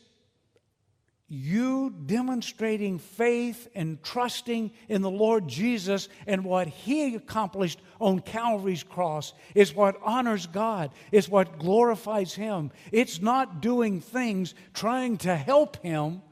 [1.28, 8.82] you demonstrating faith and trusting in the Lord Jesus and what He accomplished on Calvary's
[8.82, 12.70] cross is what honors God, is what glorifies Him.
[12.92, 16.22] It's not doing things trying to help Him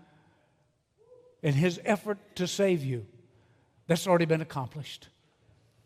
[1.42, 3.06] in His effort to save you.
[3.86, 5.08] That's already been accomplished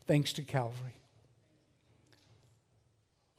[0.06, 0.94] thanks to Calvary.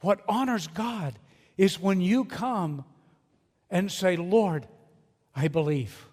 [0.00, 1.18] What honors God
[1.56, 2.84] is when you come
[3.70, 4.66] and say, Lord,
[5.34, 6.06] I believe.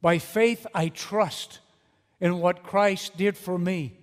[0.00, 1.60] By faith, I trust
[2.20, 3.98] in what Christ did for me.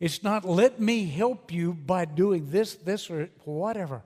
[0.00, 4.02] It's not let me help you by doing this, this, or whatever.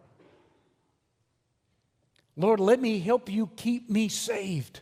[2.36, 4.80] Lord, let me help you keep me saved.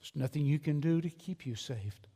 [0.00, 2.06] There's nothing you can do to keep you saved.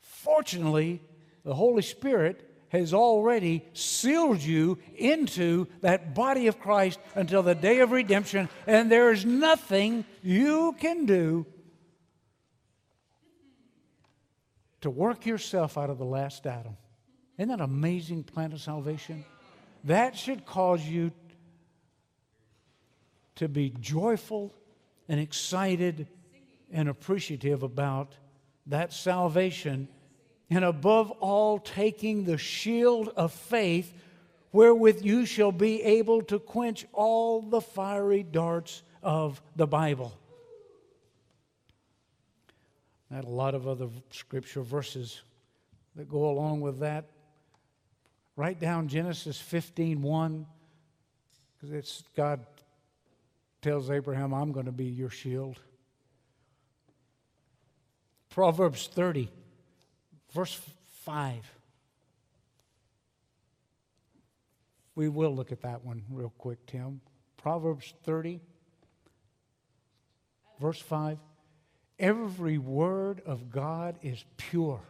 [0.00, 1.02] Fortunately,
[1.44, 7.80] the Holy Spirit has already sealed you into that body of Christ until the day
[7.80, 11.46] of redemption, and there is nothing you can do
[14.80, 16.76] to work yourself out of the last Adam.
[17.36, 19.24] Isn't that amazing plan of salvation?
[19.84, 21.12] That should cause you
[23.36, 24.54] to be joyful
[25.08, 26.06] and excited
[26.70, 28.14] and appreciative about
[28.66, 29.88] that salvation
[30.50, 33.94] and above all, taking the shield of faith,
[34.52, 40.12] wherewith you shall be able to quench all the fiery darts of the Bible.
[43.10, 45.22] I had a lot of other scripture verses
[45.94, 47.06] that go along with that.
[48.34, 50.46] Write down Genesis 15 1,
[51.54, 52.40] because it's God
[53.62, 55.60] tells Abraham, I'm going to be your shield.
[58.30, 59.28] Proverbs 30
[60.32, 60.60] Verse
[61.04, 61.50] 5.
[64.94, 67.00] We will look at that one real quick, Tim.
[67.36, 68.40] Proverbs 30,
[70.60, 71.18] verse 5.
[71.98, 74.82] Every word of God is pure.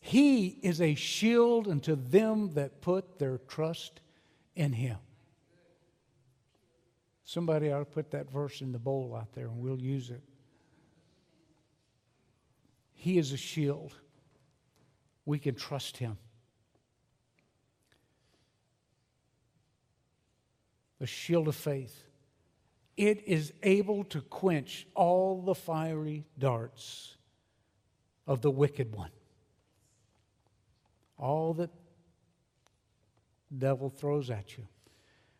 [0.00, 4.00] He is a shield unto them that put their trust
[4.56, 4.98] in Him.
[7.24, 10.22] Somebody ought to put that verse in the bowl out there and we'll use it.
[12.92, 13.94] He is a shield
[15.24, 16.16] we can trust Him.
[20.98, 22.04] The shield of faith.
[22.96, 27.16] It is able to quench all the fiery darts
[28.26, 29.10] of the wicked one.
[31.18, 31.70] All that
[33.56, 34.64] devil throws at you.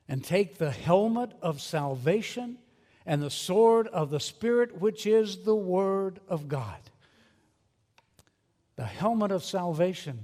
[0.09, 2.59] And take the helmet of salvation
[3.07, 6.79] and the sword of the Spirit, which is the Word of God
[8.83, 10.19] the helmet of salvation.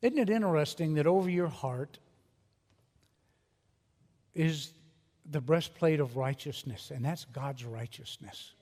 [0.00, 1.98] Isn't it interesting that over your heart
[4.34, 4.72] is
[5.30, 8.54] the breastplate of righteousness, and that's God's righteousness?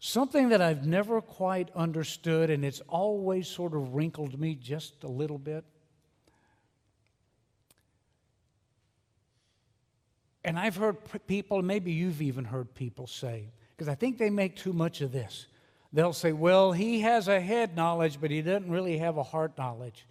[0.00, 5.08] Something that I've never quite understood, and it's always sort of wrinkled me just a
[5.08, 5.64] little bit.
[10.42, 10.96] And I've heard
[11.28, 13.44] people, maybe you've even heard people say,
[13.76, 15.46] because I think they make too much of this.
[15.92, 19.56] They'll say, well, he has a head knowledge, but he doesn't really have a heart
[19.56, 20.06] knowledge.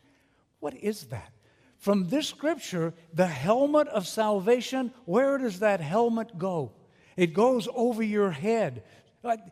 [0.60, 1.32] What is that?
[1.78, 6.72] From this scripture, the helmet of salvation, where does that helmet go?
[7.18, 8.84] It goes over your head.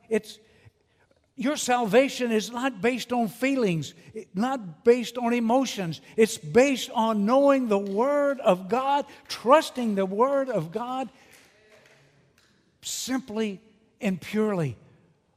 [0.07, 0.39] It's,
[1.35, 3.93] your salvation is not based on feelings,
[4.33, 5.99] not based on emotions.
[6.15, 11.09] It's based on knowing the Word of God, trusting the Word of God,
[12.81, 13.59] simply
[14.01, 14.77] and purely.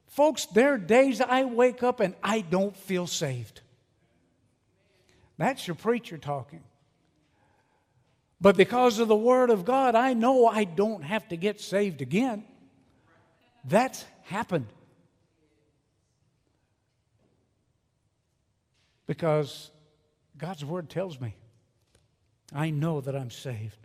[0.08, 3.60] Folks, there are days I wake up and I don't feel saved.
[5.38, 6.62] That's your preacher talking.
[8.40, 12.02] But because of the Word of God, I know I don't have to get saved
[12.02, 12.44] again.
[13.64, 14.66] That's happened.
[19.06, 19.70] Because
[20.36, 21.34] God's Word tells me
[22.54, 23.78] I know that I'm saved.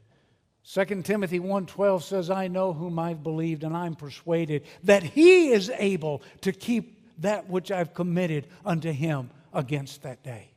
[0.72, 5.72] 2 Timothy 1:12 says, "I know whom I've believed and I'm persuaded that he is
[5.72, 10.52] able to keep that which I've committed unto him against that day."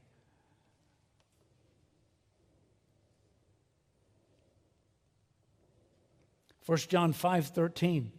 [6.60, 8.12] First John 5:13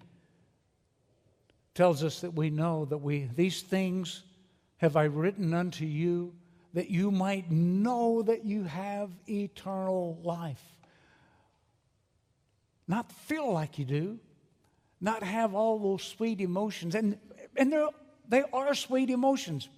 [1.75, 4.23] tells us that we know that we these things
[4.77, 6.33] have I written unto you
[6.73, 10.72] that you might know that you have eternal life.
[12.87, 14.19] Not feel like you do,
[14.99, 16.95] not have all those sweet emotions.
[16.95, 17.17] And,
[17.55, 17.89] and they're,
[18.27, 19.69] they are sweet emotions.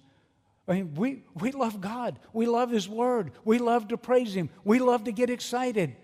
[0.68, 2.18] I mean, we, we love God.
[2.32, 3.32] We love His Word.
[3.44, 4.50] We love to praise Him.
[4.64, 5.94] We love to get excited.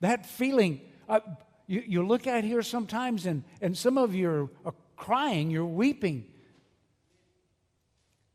[0.00, 1.20] That feeling, uh,
[1.66, 5.64] you, you look at here sometimes, and, and some of you are, are crying, you're
[5.64, 6.26] weeping.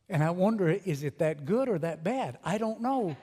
[0.10, 2.38] And I wonder, is it that good or that bad?
[2.44, 3.16] I don't know.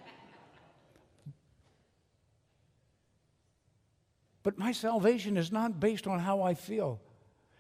[4.42, 7.00] But my salvation is not based on how I feel.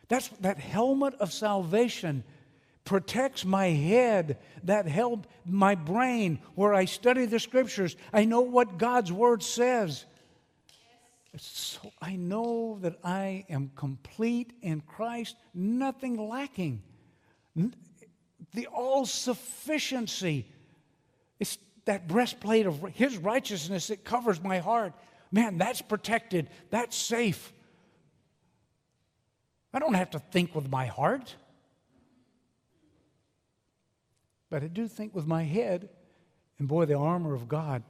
[0.08, 2.24] That's that helmet of salvation
[2.84, 7.96] protects my head, that help my brain where I study the scriptures.
[8.14, 10.06] I know what God's word says.
[11.36, 16.82] So I know that I am complete in Christ, nothing lacking.
[18.54, 20.46] The all sufficiency.
[21.38, 24.94] It's that breastplate of His righteousness that covers my heart.
[25.30, 27.52] Man, that's protected, that's safe.
[29.72, 31.34] I don't have to think with my heart,
[34.50, 35.90] but I do think with my head.
[36.58, 37.82] And boy, the armor of God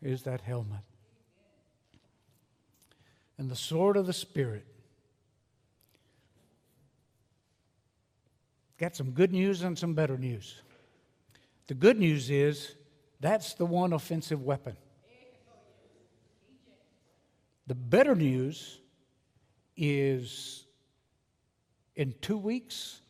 [0.00, 0.80] is that helmet.
[3.36, 4.66] And the sword of the Spirit.
[8.78, 10.62] Got some good news and some better news.
[11.66, 12.74] The good news is
[13.20, 14.76] that's the one offensive weapon.
[17.70, 18.80] The better news
[19.76, 20.66] is
[21.94, 23.00] in two weeks,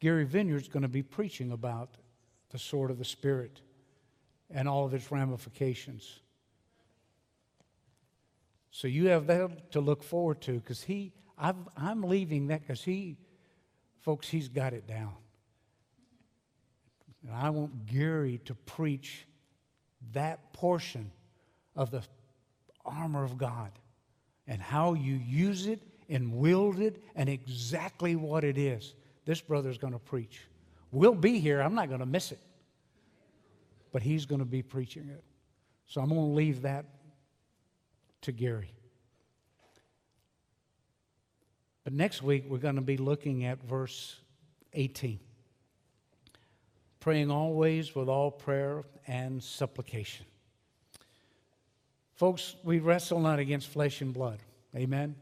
[0.00, 1.90] Gary Vineyard's going to be preaching about
[2.50, 3.60] the sword of the Spirit
[4.50, 6.18] and all of its ramifications.
[8.72, 12.82] So you have that to look forward to because he, i am leaving that because
[12.82, 13.18] he,
[14.00, 15.14] folks, he's got it down.
[17.24, 19.28] And I want Gary to preach
[20.12, 21.12] that portion
[21.76, 22.02] of the
[22.84, 23.70] armor of God
[24.46, 28.94] and how you use it and wield it and exactly what it is.
[29.24, 30.40] This brother's going to preach.
[30.90, 31.60] We'll be here.
[31.60, 32.40] I'm not going to miss it.
[33.92, 35.24] But he's going to be preaching it.
[35.86, 36.84] So I'm going to leave that
[38.22, 38.72] to Gary.
[41.84, 44.16] But next week, we're going to be looking at verse
[44.72, 45.20] 18
[47.04, 50.24] praying always with all prayer and supplication.
[52.14, 54.38] Folks, we wrestle not against flesh and blood.
[54.76, 55.16] Amen?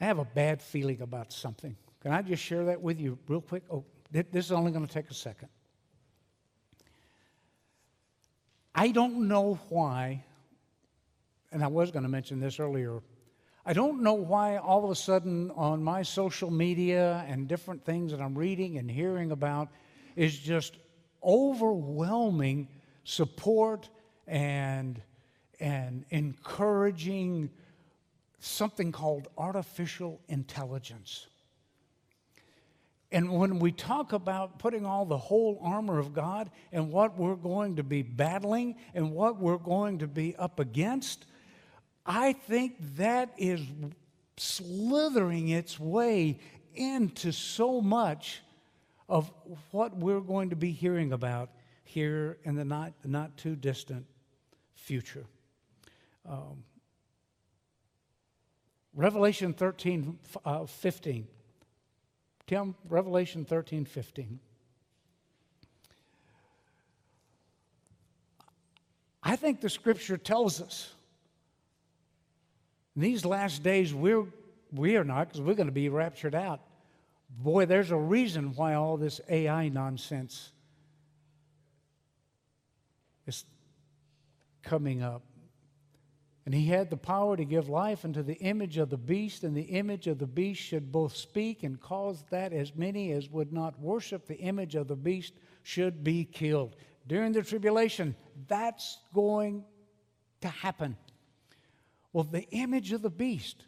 [0.00, 1.76] I have a bad feeling about something.
[2.00, 3.62] Can I just share that with you real quick?
[3.70, 5.48] Oh, this is only going to take a second.
[8.74, 10.24] I don't know why,
[11.52, 13.00] and I was going to mention this earlier.
[13.66, 18.12] I don't know why all of a sudden on my social media and different things
[18.12, 19.68] that I'm reading and hearing about
[20.16, 20.76] is just
[21.22, 22.68] overwhelming
[23.04, 23.88] support
[24.26, 25.00] and,
[25.60, 27.48] and encouraging
[28.38, 31.26] something called artificial intelligence.
[33.12, 37.36] And when we talk about putting all the whole armor of God and what we're
[37.36, 41.24] going to be battling and what we're going to be up against,
[42.06, 43.60] I think that is
[44.36, 46.38] slithering its way
[46.74, 48.42] into so much
[49.08, 49.30] of
[49.70, 51.50] what we're going to be hearing about
[51.84, 54.06] here in the not, not too distant
[54.74, 55.24] future.
[56.28, 56.64] Um,
[58.94, 61.26] Revelation 13, uh, 15.
[62.46, 64.38] Tim, Revelation 13, 15.
[69.22, 70.92] I think the scripture tells us
[72.96, 74.24] in these last days we're,
[74.72, 76.60] we are not because we're going to be raptured out.
[77.30, 80.52] Boy, there's a reason why all this AI nonsense
[83.26, 83.44] is
[84.62, 85.22] coming up.
[86.46, 89.56] And he had the power to give life unto the image of the beast, and
[89.56, 93.52] the image of the beast should both speak and cause that as many as would
[93.52, 95.32] not worship the image of the beast
[95.62, 96.76] should be killed.
[97.06, 98.14] During the tribulation,
[98.46, 99.64] that's going
[100.42, 100.96] to happen.
[102.14, 103.64] Well, the image of the beast,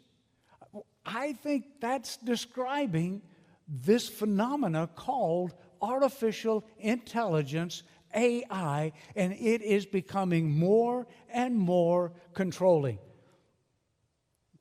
[1.05, 3.21] I think that's describing
[3.67, 7.83] this phenomena called artificial intelligence
[8.15, 12.99] AI, and it is becoming more and more controlling.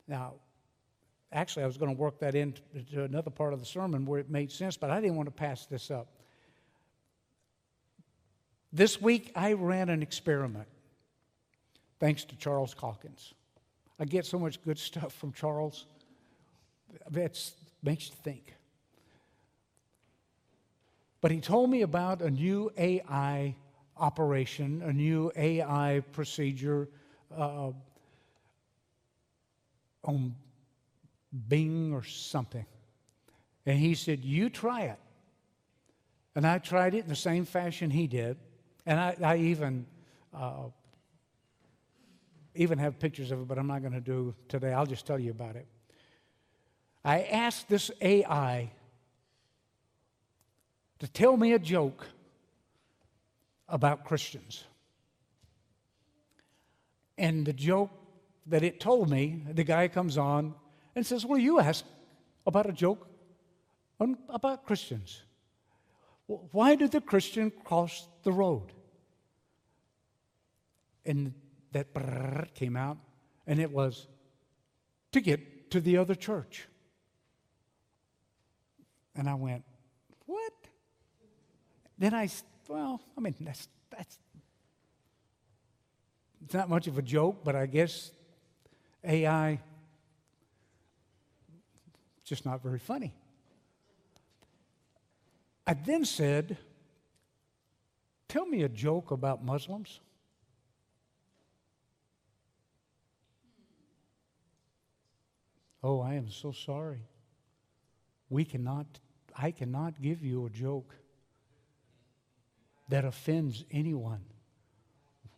[0.08, 0.34] Now,
[1.30, 2.62] actually, I was going to work that into
[3.04, 5.64] another part of the sermon where it made sense, but I didn't want to pass
[5.66, 6.08] this up.
[8.72, 10.66] This week, I ran an experiment.
[12.00, 13.32] thanks to Charles Calkins.
[13.98, 15.86] I get so much good stuff from Charles.
[17.10, 17.38] That
[17.82, 18.54] makes you think.
[21.20, 23.56] But he told me about a new AI
[23.96, 26.88] operation, a new AI procedure
[27.36, 27.72] uh,
[30.04, 30.34] on
[31.48, 32.64] Bing or something.
[33.64, 34.98] And he said, You try it.
[36.34, 38.36] And I tried it in the same fashion he did.
[38.84, 39.86] And I, I even,
[40.34, 40.64] uh,
[42.56, 44.72] even have pictures of it, but I'm not going to do today.
[44.72, 45.66] I'll just tell you about it.
[47.04, 48.72] I asked this AI
[50.98, 52.06] to tell me a joke
[53.68, 54.64] about Christians.
[57.18, 57.90] And the joke
[58.46, 60.54] that it told me, the guy comes on
[60.94, 61.84] and says, Well, you asked
[62.46, 63.08] about a joke
[64.28, 65.22] about Christians.
[66.26, 68.72] Why did the Christian cross the road?
[71.04, 71.34] And
[71.72, 72.98] that came out,
[73.46, 74.06] and it was
[75.12, 76.66] to get to the other church.
[79.14, 79.64] And I went,
[80.26, 80.52] What?
[81.98, 82.28] Then I,
[82.68, 84.18] well, I mean, that's, that's,
[86.44, 88.10] it's not much of a joke, but I guess
[89.02, 89.60] AI,
[92.24, 93.14] just not very funny.
[95.66, 96.58] I then said,
[98.28, 100.00] Tell me a joke about Muslims.
[105.86, 107.06] Oh, I am so sorry.
[108.28, 108.86] We cannot,
[109.38, 110.92] I cannot give you a joke
[112.88, 114.24] that offends anyone.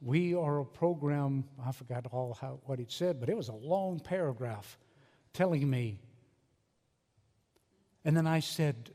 [0.00, 3.54] We are a program, I forgot all how, what it said, but it was a
[3.54, 4.78] long paragraph
[5.34, 6.00] telling me.
[8.06, 8.92] And then I said,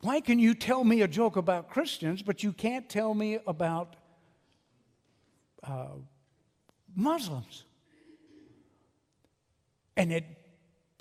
[0.00, 3.94] Why can you tell me a joke about Christians, but you can't tell me about
[5.62, 5.94] uh,
[6.96, 7.66] Muslims?
[9.96, 10.24] And it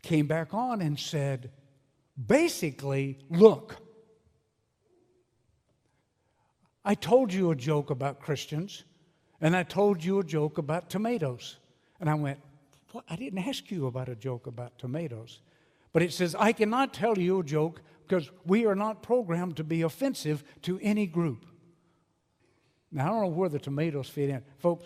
[0.02, 1.52] came back on and said,
[2.28, 3.78] basically, look,
[6.84, 8.84] I told you a joke about Christians,
[9.40, 11.58] and I told you a joke about tomatoes.
[12.00, 12.40] And I went,
[12.92, 13.06] what?
[13.10, 15.40] I didn't ask you about a joke about tomatoes.
[15.94, 19.64] But it says, I cannot tell you a joke because we are not programmed to
[19.64, 21.46] be offensive to any group.
[22.92, 24.44] Now, I don't know where the tomatoes fit in.
[24.60, 24.86] Folks,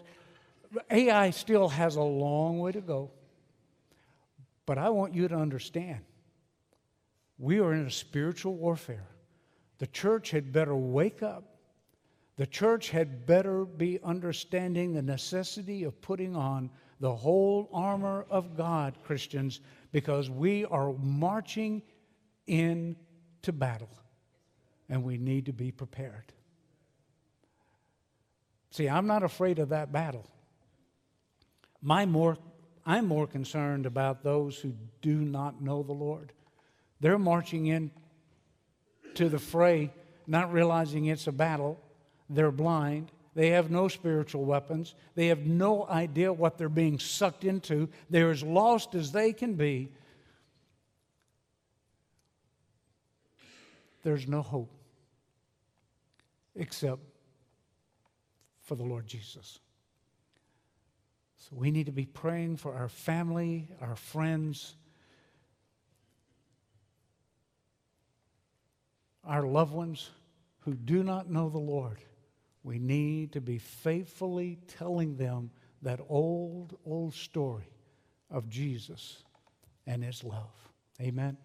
[0.91, 3.11] AI still has a long way to go.
[4.65, 5.99] But I want you to understand
[7.37, 9.07] we are in a spiritual warfare.
[9.77, 11.43] The church had better wake up.
[12.37, 18.55] The church had better be understanding the necessity of putting on the whole armor of
[18.55, 19.59] God, Christians,
[19.91, 21.81] because we are marching
[22.47, 22.95] into
[23.53, 23.89] battle
[24.89, 26.31] and we need to be prepared.
[28.71, 30.25] See, I'm not afraid of that battle.
[31.81, 32.37] My more
[32.85, 36.33] I'm more concerned about those who do not know the Lord.
[36.99, 37.91] They're marching in
[39.15, 39.91] to the fray,
[40.27, 41.79] not realizing it's a battle.
[42.29, 43.11] They're blind.
[43.33, 44.95] They have no spiritual weapons.
[45.15, 47.89] They have no idea what they're being sucked into.
[48.09, 49.91] They're as lost as they can be.
[54.03, 54.71] There's no hope
[56.55, 57.01] except
[58.61, 59.59] for the Lord Jesus.
[61.49, 64.75] So we need to be praying for our family, our friends,
[69.23, 70.09] our loved ones
[70.61, 71.99] who do not know the Lord.
[72.63, 75.51] We need to be faithfully telling them
[75.83, 77.69] that old, old story
[78.31, 79.21] of Jesus
[79.85, 80.49] and his love.
[80.99, 81.37] Amen.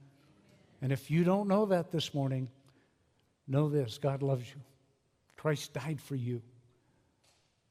[0.80, 2.48] And if you don't know that this morning,
[3.46, 4.62] know this God loves you.
[5.36, 6.40] Christ died for you,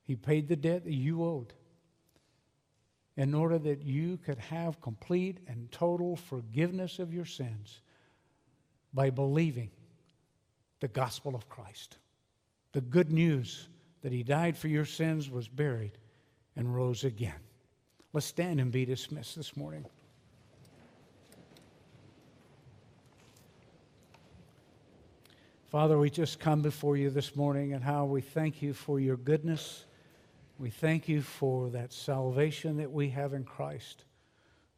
[0.04, 1.54] He paid the debt that you owed
[3.20, 7.82] in order that you could have complete and total forgiveness of your sins
[8.94, 9.70] by believing
[10.80, 11.98] the gospel of Christ.
[12.72, 13.68] The good news
[14.04, 15.92] that he died for your sins, was buried,
[16.56, 17.42] and rose again.
[18.14, 19.86] Let's stand and be dismissed this morning.
[25.68, 29.18] Father, we just come before you this morning and how we thank you for your
[29.18, 29.84] goodness
[30.60, 34.04] we thank you for that salvation that we have in Christ.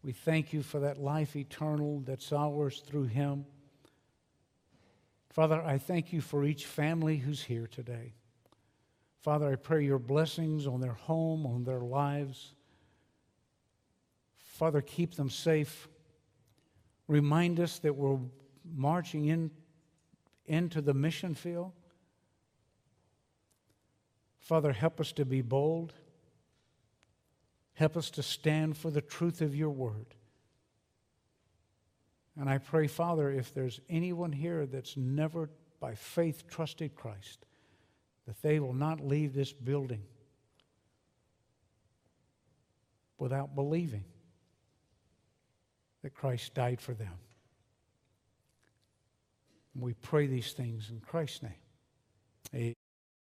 [0.04, 3.46] We thank you for that life eternal that's ours through Him.
[5.32, 8.14] Father, I thank you for each family who's here today.
[9.22, 12.54] Father, I pray your blessings on their home, on their lives.
[14.38, 15.88] Father, keep them safe.
[17.08, 18.20] Remind us that we're
[18.72, 19.50] marching in,
[20.46, 21.72] into the mission field.
[24.42, 25.94] Father, help us to be bold.
[27.74, 30.14] Help us to stand for the truth of your word.
[32.40, 37.46] And I pray, Father, if there's anyone here that's never by faith trusted Christ,
[38.28, 40.04] that they will not leave this building
[43.18, 44.04] without believing
[46.02, 47.14] that Christ died for them.
[49.74, 51.54] And We pray these things in Christ's name.
[52.54, 52.81] Amen.